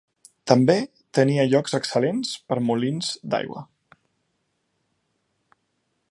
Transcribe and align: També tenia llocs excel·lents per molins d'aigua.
També 0.51 0.75
tenia 1.17 1.43
llocs 1.49 1.75
excel·lents 1.79 2.31
per 2.53 2.57
molins 2.69 3.11
d'aigua. 3.33 3.65